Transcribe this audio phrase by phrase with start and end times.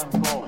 [0.00, 0.47] unfold.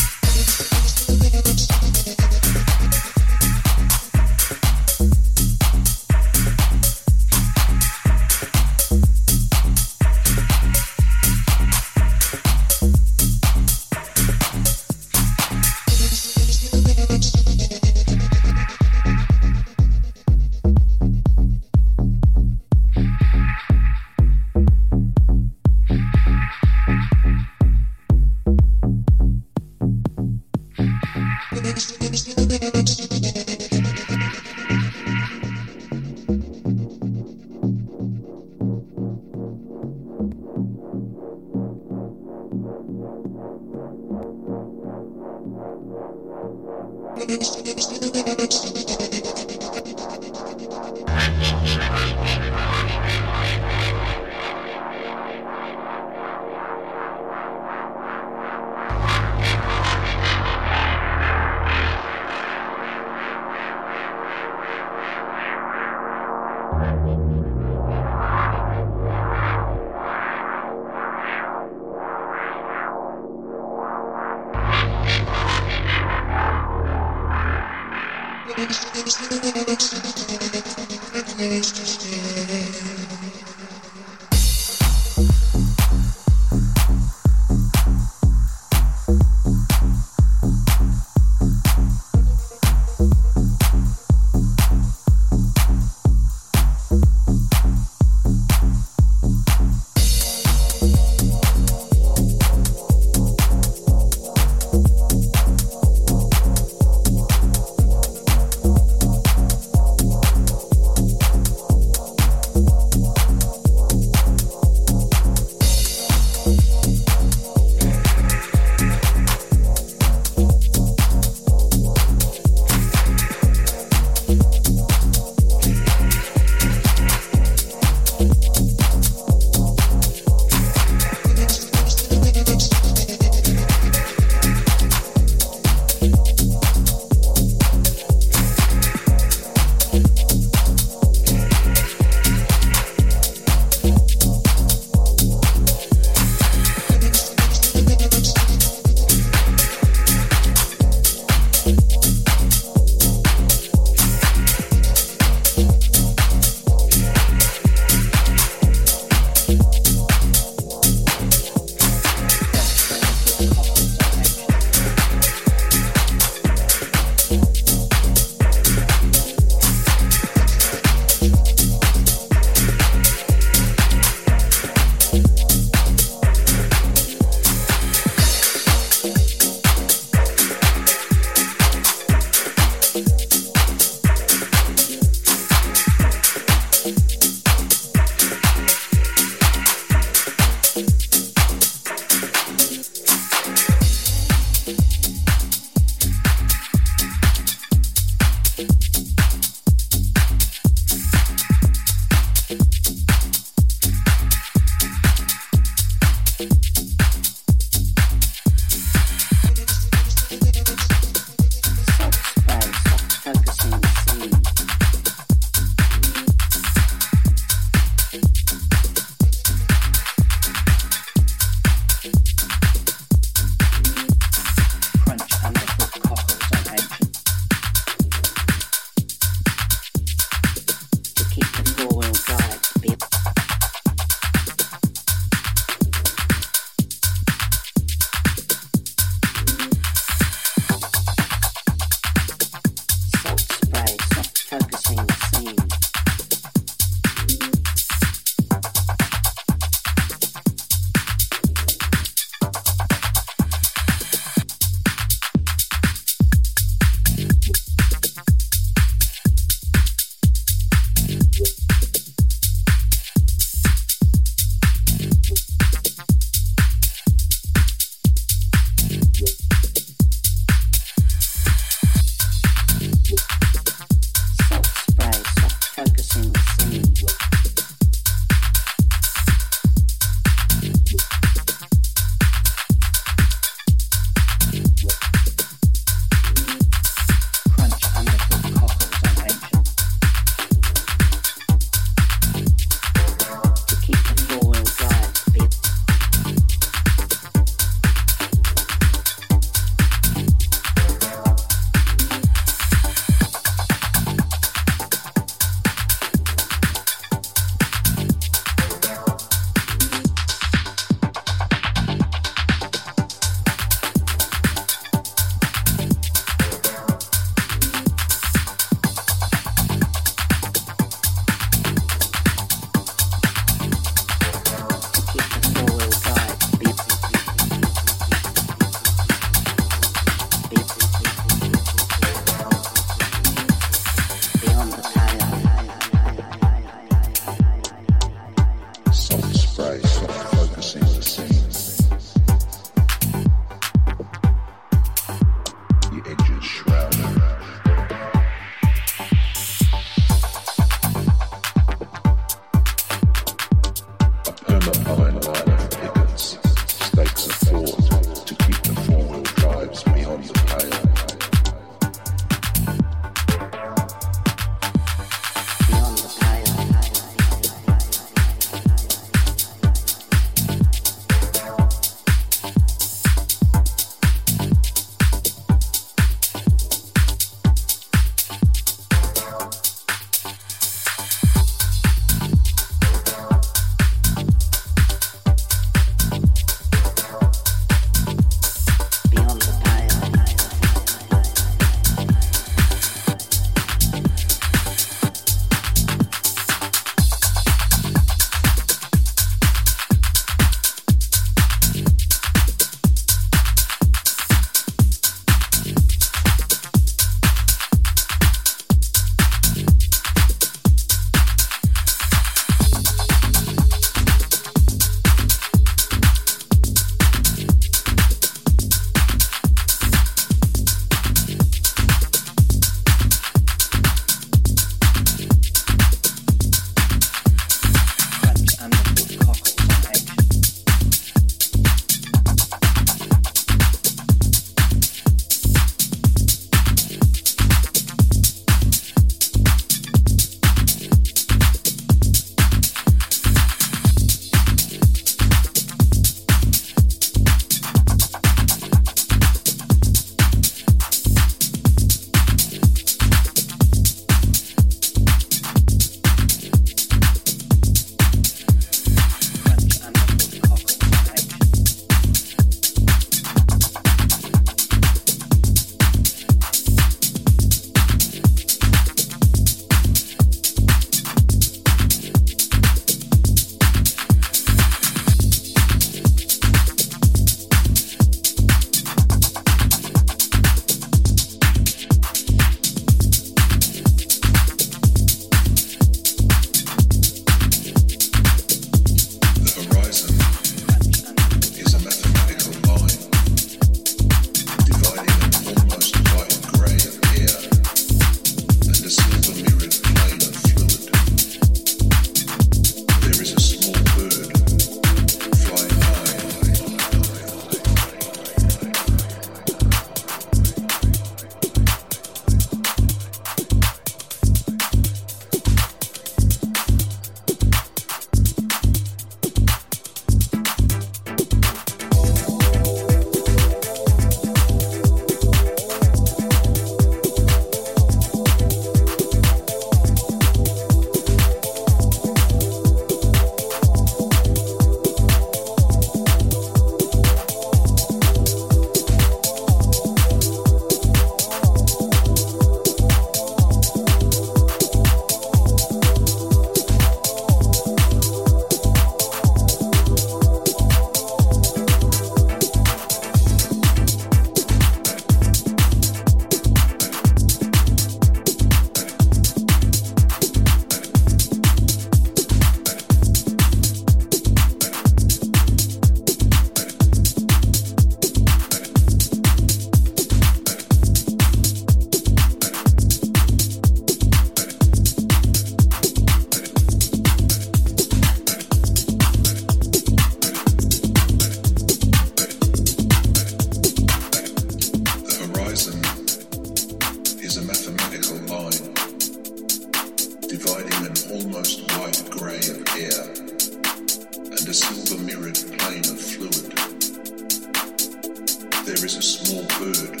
[598.76, 600.00] there is a small bird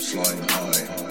[0.00, 1.03] flying high.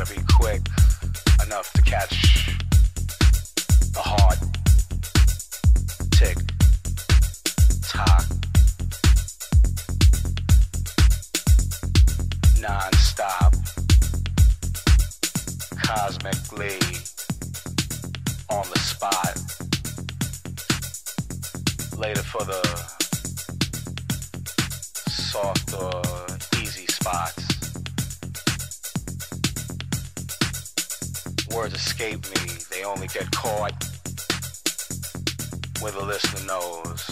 [0.00, 0.62] gotta be quick
[1.44, 2.56] enough to catch
[3.92, 4.38] the heart.
[6.10, 6.38] Tick,
[7.82, 8.24] tock,
[12.60, 13.54] non stop,
[15.84, 16.78] cosmically
[18.48, 19.36] on the spot.
[21.98, 22.62] Later for the
[25.10, 26.02] soft or
[26.62, 27.49] easy spots.
[31.54, 33.72] Words escape me, they only get caught
[35.80, 37.08] where the listener knows.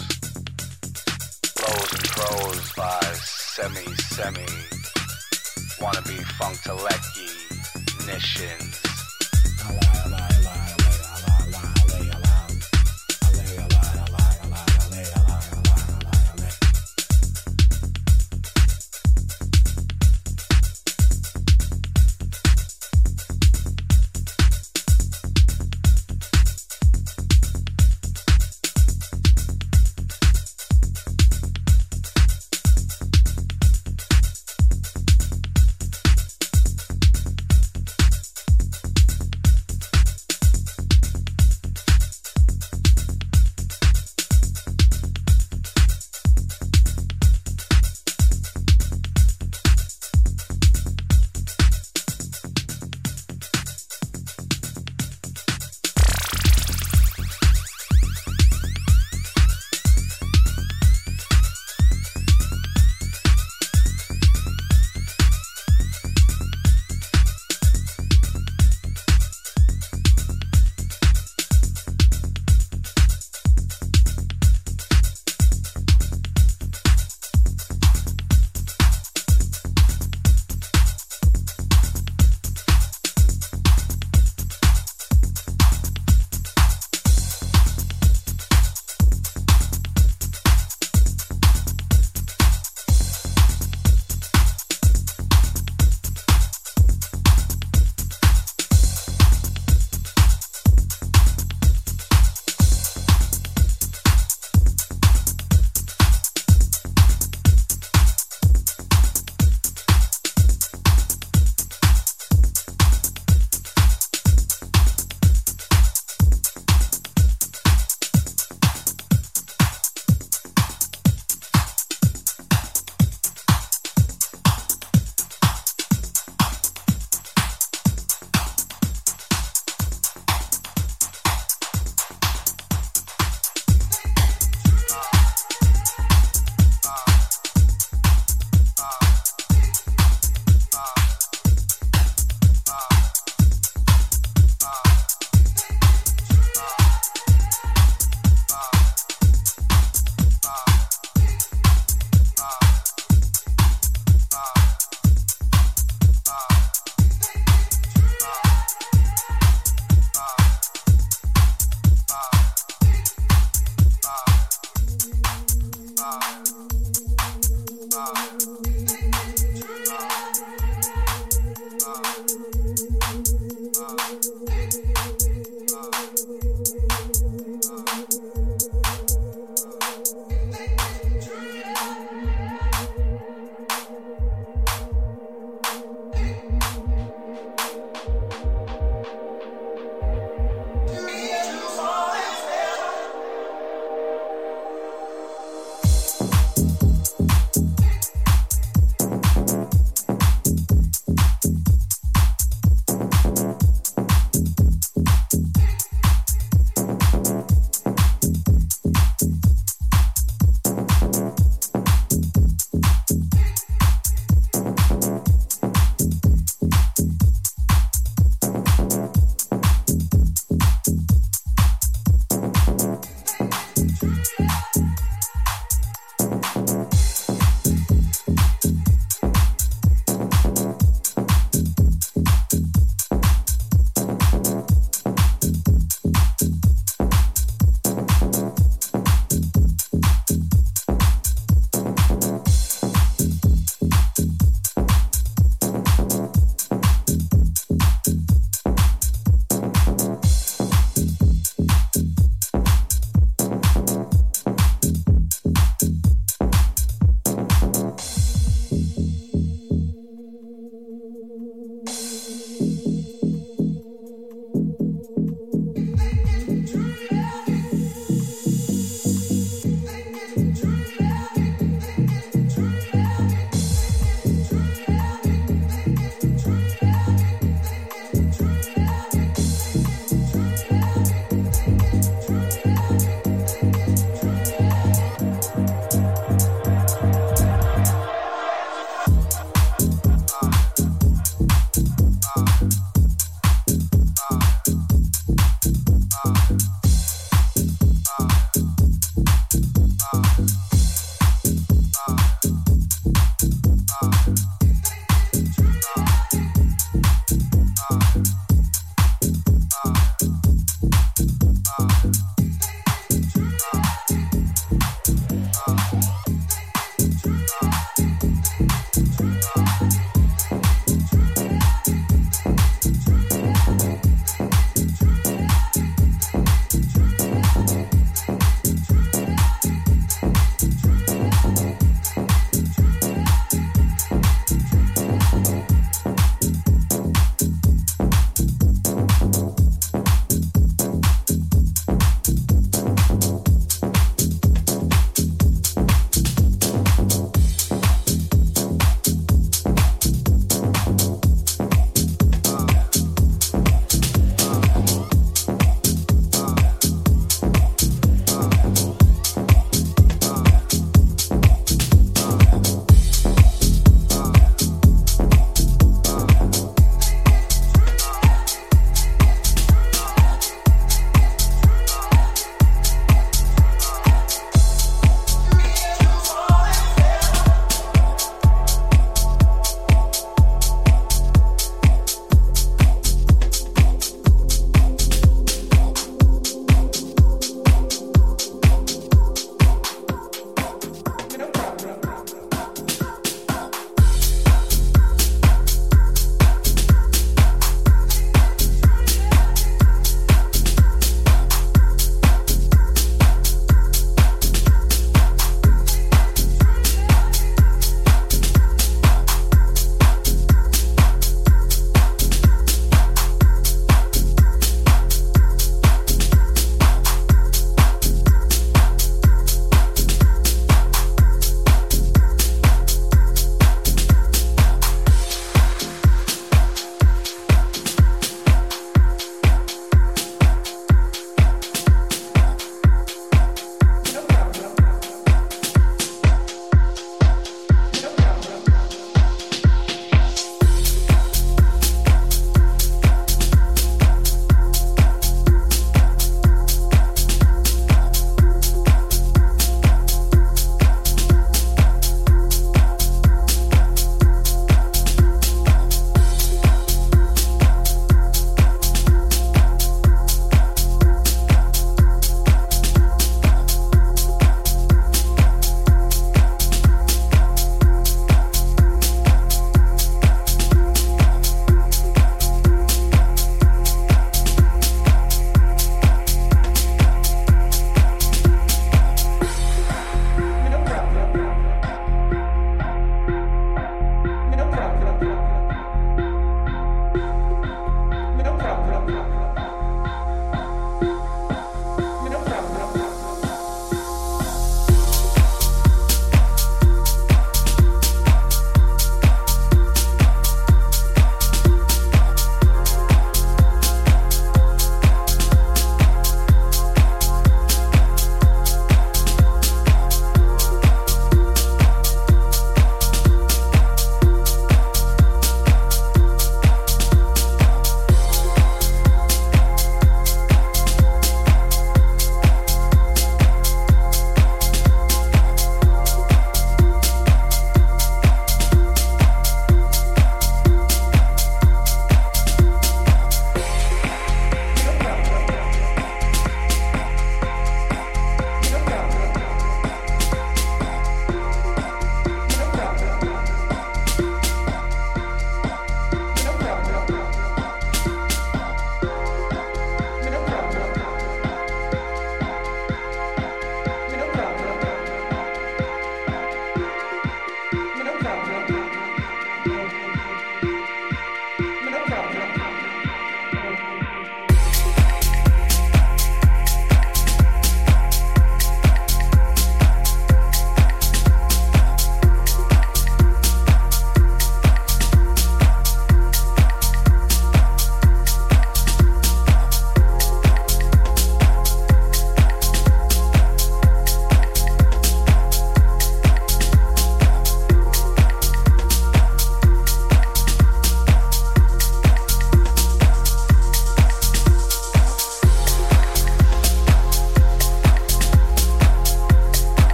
[1.61, 4.45] Lows and crows by semi semi,
[5.81, 7.29] wannabe funkalecki,
[8.05, 8.78] nishin.